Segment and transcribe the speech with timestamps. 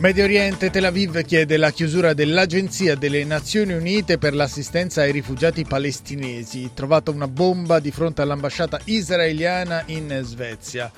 [0.00, 5.64] Medio Oriente, Tel Aviv chiede la chiusura dell'Agenzia delle Nazioni Unite per l'assistenza ai rifugiati
[5.64, 6.70] palestinesi.
[6.72, 10.88] Trovata una bomba di fronte all'ambasciata israeliana in Svezia.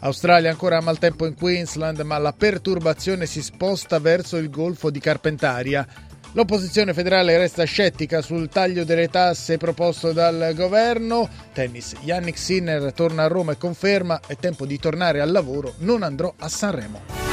[0.00, 5.00] Australia ancora a maltempo in Queensland, ma la perturbazione si sposta verso il golfo di
[5.00, 5.86] Carpentaria.
[6.32, 11.28] L'opposizione federale resta scettica sul taglio delle tasse proposto dal governo.
[11.52, 16.02] Tennis, Yannick Sinner torna a Roma e conferma è tempo di tornare al lavoro, non
[16.02, 17.25] andrò a Sanremo.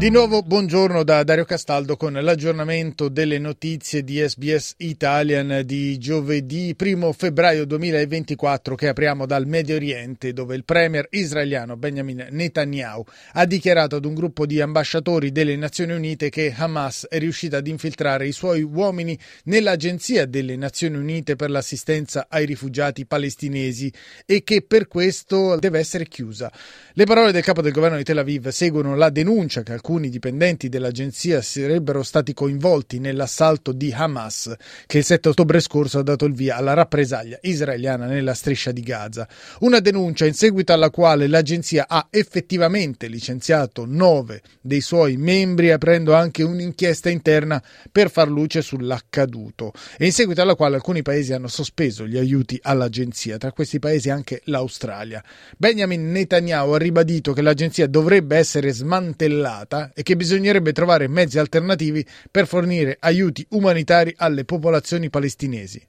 [0.00, 6.74] Di nuovo buongiorno da Dario Castaldo con l'aggiornamento delle notizie di SBS Italian di giovedì
[6.74, 13.44] 1 febbraio 2024 che apriamo dal Medio Oriente dove il premier israeliano Benjamin Netanyahu ha
[13.44, 18.26] dichiarato ad un gruppo di ambasciatori delle Nazioni Unite che Hamas è riuscita ad infiltrare
[18.26, 23.92] i suoi uomini nell'Agenzia delle Nazioni Unite per l'assistenza ai rifugiati palestinesi
[24.24, 26.50] e che per questo deve essere chiusa.
[26.94, 30.08] Le parole del capo del governo di Tel Aviv seguono la denuncia che alcuni alcuni
[30.08, 34.54] dipendenti dell'agenzia sarebbero stati coinvolti nell'assalto di Hamas
[34.86, 38.82] che il 7 ottobre scorso ha dato il via alla rappresaglia israeliana nella striscia di
[38.82, 39.26] Gaza.
[39.60, 46.14] Una denuncia in seguito alla quale l'agenzia ha effettivamente licenziato nove dei suoi membri aprendo
[46.14, 47.60] anche un'inchiesta interna
[47.90, 52.56] per far luce sull'accaduto e in seguito alla quale alcuni paesi hanno sospeso gli aiuti
[52.62, 55.20] all'agenzia, tra questi paesi anche l'Australia.
[55.56, 62.04] Benjamin Netanyahu ha ribadito che l'agenzia dovrebbe essere smantellata e che bisognerebbe trovare mezzi alternativi
[62.30, 65.86] per fornire aiuti umanitari alle popolazioni palestinesi.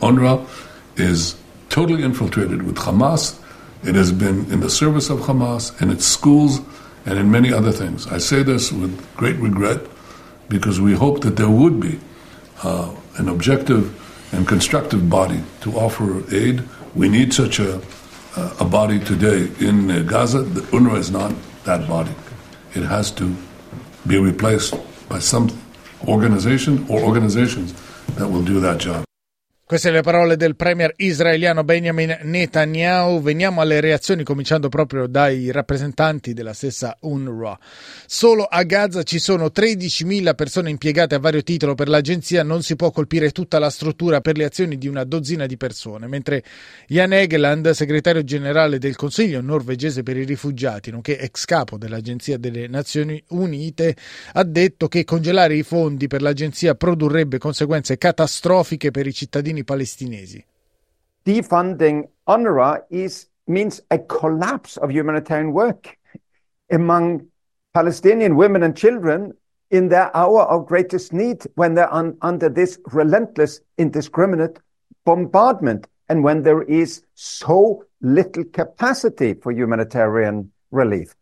[0.00, 0.44] UNRWA
[0.96, 1.36] is
[1.68, 3.36] totally infiltrated with Hamas.
[3.82, 6.62] It has been in the service of Hamas in its schools
[7.04, 8.06] and in many other things.
[8.06, 9.80] I say this with great regret
[10.48, 11.98] because we hope that there would be
[12.62, 13.92] uh, an objective
[14.32, 15.70] and constructive body to.
[16.94, 17.80] We need such a,
[18.36, 20.42] uh, a body today in uh, Gaza.
[20.42, 21.32] The UNRWA is not
[21.64, 22.14] that body.
[22.74, 23.34] It has to
[24.06, 24.74] be replaced
[25.08, 25.50] by some
[26.06, 27.72] organization or organizations
[28.16, 29.04] that will do that job.
[29.74, 33.20] Queste le parole del premier israeliano Benjamin Netanyahu.
[33.20, 37.58] Veniamo alle reazioni cominciando proprio dai rappresentanti della stessa UNRWA.
[38.06, 42.76] Solo a Gaza ci sono 13.000 persone impiegate a vario titolo per l'agenzia, non si
[42.76, 46.44] può colpire tutta la struttura per le azioni di una dozzina di persone, mentre
[46.86, 52.68] Jan Egeland, segretario generale del Consiglio norvegese per i rifugiati, nonché ex capo dell'Agenzia delle
[52.68, 53.96] Nazioni Unite,
[54.34, 60.44] ha detto che congelare i fondi per l'agenzia produrrebbe conseguenze catastrofiche per i cittadini palestinesi.
[61.24, 65.96] Defunding UNRWA is, means a collapse of humanitarian work
[66.70, 67.26] among
[67.72, 69.32] Palestinian women and children
[69.70, 74.58] in their hour of greatest need when they're un, under this relentless, indiscriminate
[75.04, 81.14] bombardment and when there is so little capacity for humanitarian relief.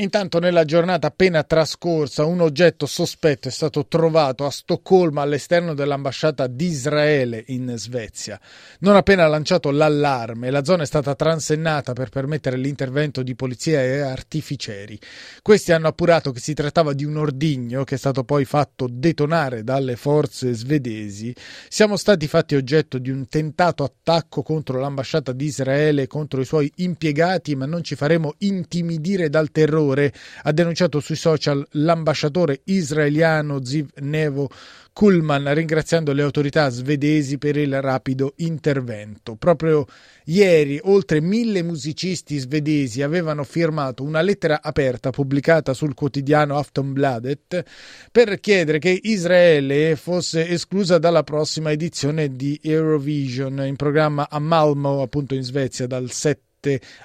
[0.00, 6.46] Intanto nella giornata appena trascorsa un oggetto sospetto è stato trovato a Stoccolma all'esterno dell'ambasciata
[6.46, 8.40] di Israele in Svezia.
[8.78, 14.00] Non appena lanciato l'allarme, la zona è stata transennata per permettere l'intervento di polizia e
[14.00, 14.98] artificieri.
[15.42, 19.64] Questi hanno appurato che si trattava di un ordigno che è stato poi fatto detonare
[19.64, 21.34] dalle forze svedesi.
[21.68, 26.46] Siamo stati fatti oggetto di un tentato attacco contro l'ambasciata di Israele e contro i
[26.46, 30.12] suoi impiegati, ma non ci faremo intimidire dal terrore Ore
[30.42, 34.48] ha denunciato sui social l'ambasciatore israeliano Ziv Nevo
[34.92, 39.36] Kuhlman, ringraziando le autorità svedesi per il rapido intervento.
[39.36, 39.86] Proprio
[40.24, 47.62] ieri oltre mille musicisti svedesi avevano firmato una lettera aperta pubblicata sul quotidiano Aftonbladet
[48.10, 55.02] per chiedere che Israele fosse esclusa dalla prossima edizione di Eurovision in programma a Malmo,
[55.02, 56.48] appunto in Svezia, dal 7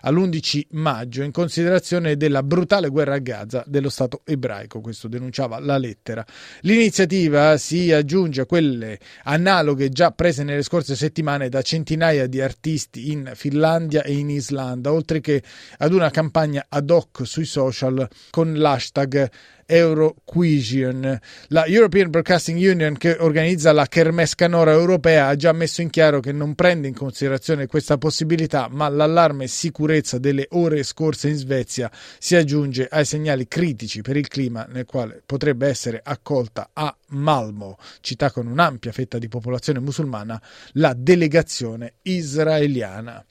[0.02, 5.78] all'11 maggio in considerazione della brutale guerra a Gaza dello Stato ebraico, questo denunciava la
[5.78, 6.26] lettera.
[6.62, 13.12] L'iniziativa si aggiunge a quelle analoghe già prese nelle scorse settimane da centinaia di artisti
[13.12, 15.44] in Finlandia e in Islanda, oltre che
[15.78, 19.30] ad una campagna ad hoc sui social con l'hashtag
[19.66, 21.20] Euroquision.
[21.48, 26.20] La European Broadcasting Union, che organizza la Kermesse Canora europea, ha già messo in chiaro
[26.20, 31.92] che non prende in considerazione questa possibilità, ma l'allarme sicurezza delle ore scorse in Svezia
[32.20, 37.78] si aggiunge ai segnali critici per il clima nel quale potrebbe essere accolta a Malmo,
[38.02, 40.42] città con un'ampia fetta di popolazione musulmana,
[40.74, 43.24] la delegazione israeliana.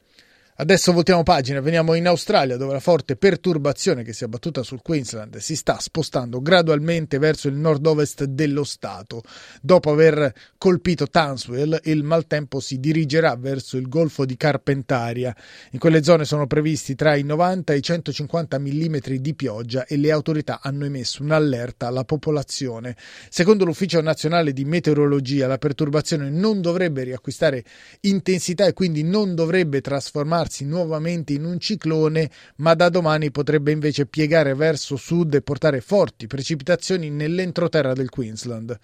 [0.57, 4.83] Adesso voltiamo pagina, veniamo in Australia dove la forte perturbazione che si è abbattuta sul
[4.83, 9.23] Queensland si sta spostando gradualmente verso il nord-ovest dello Stato.
[9.61, 15.35] Dopo aver colpito Townsville, il maltempo si dirigerà verso il golfo di Carpentaria.
[15.73, 19.97] In quelle zone sono previsti tra i 90 e i 150 mm di pioggia e
[19.97, 22.95] le autorità hanno emesso un'allerta alla popolazione.
[23.29, 27.65] Secondo l'Ufficio nazionale di meteorologia, la perturbazione non dovrebbe riacquistare
[28.03, 33.73] intensità e quindi non dovrebbe trasformarsi trasformarsi nuovamente in un ciclone, ma da domani potrebbe
[33.73, 38.79] invece piegare verso sud e portare forti precipitazioni nell'entroterra del Queensland.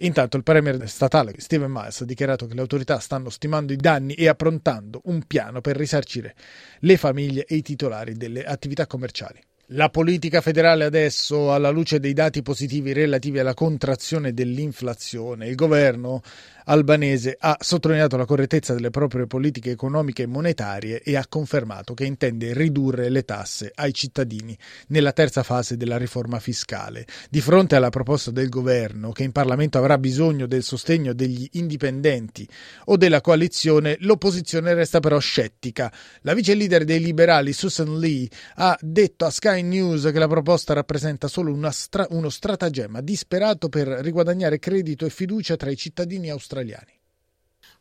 [0.00, 4.12] Intanto il premier statale Stephen Miles ha dichiarato che le autorità stanno stimando i danni
[4.12, 6.34] e approntando un piano per risarcire
[6.80, 9.40] le famiglie e i titolari delle attività commerciali.
[9.70, 16.22] La politica federale adesso, alla luce dei dati positivi relativi alla contrazione dell'inflazione, il governo
[16.66, 22.04] albanese ha sottolineato la correttezza delle proprie politiche economiche e monetarie e ha confermato che
[22.04, 24.56] intende ridurre le tasse ai cittadini
[24.88, 27.06] nella terza fase della riforma fiscale.
[27.28, 32.48] Di fronte alla proposta del governo, che in Parlamento avrà bisogno del sostegno degli indipendenti
[32.86, 35.92] o della coalizione, l'opposizione resta però scettica.
[36.22, 40.74] La vice leader dei liberali, Susan Lee, ha detto a Sky News che la proposta
[40.74, 46.94] rappresenta solo stra- uno stratagemma disperato per riguadagnare credito e fiducia tra i cittadini australiani.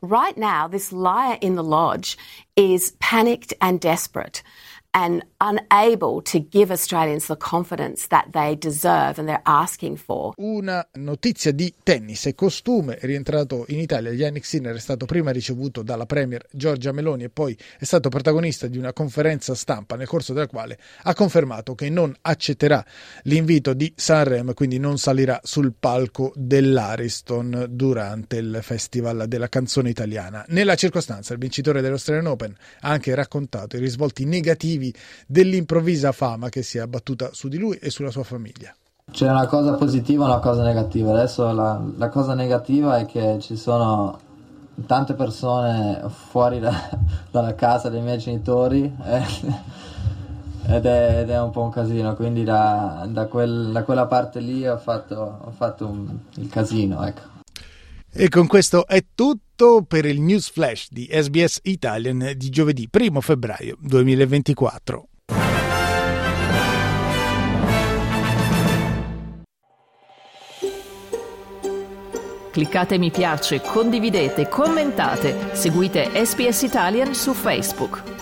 [0.01, 2.17] Right now, this liar in the lodge
[2.53, 4.41] is panicked and desperate.
[4.95, 10.33] And unable to give Australians the confidence that they deserve and they're asking for.
[10.37, 14.11] Una notizia di tennis e costume rientrato in Italia.
[14.11, 18.67] Yannick Sinner è stato prima ricevuto dalla Premier Giorgia Meloni e poi è stato protagonista
[18.67, 22.83] di una conferenza stampa nel corso della quale ha confermato che non accetterà
[23.23, 30.45] l'invito di Sanremo, quindi non salirà sul palco dell'Ariston durante il Festival della canzone italiana.
[30.47, 34.93] Nella circostanza il vincitore dell'Australian Open ha anche raccontato i risvolti negativi motivi
[35.25, 38.73] dell'improvvisa fama che si è abbattuta su di lui e sulla sua famiglia.
[39.11, 41.11] C'è una cosa positiva e una cosa negativa.
[41.11, 44.19] Adesso la, la cosa negativa è che ci sono
[44.85, 46.73] tante persone fuori da,
[47.31, 49.23] dalla casa dei miei genitori eh,
[50.73, 54.39] ed, è, ed, è, un po' un casino, quindi da, da, quel, da quella parte
[54.39, 57.05] lì ho fatto, ho fatto un, il casino.
[57.05, 57.33] Ecco.
[58.11, 59.03] E con questo è
[59.55, 65.07] tutto per il news flash di SBS Italian di giovedì 1 febbraio 2024.
[72.51, 78.14] Cliccate mi piace, condividete, commentate, seguite SBS Italian su Facebook.